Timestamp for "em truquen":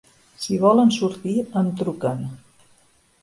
1.61-2.23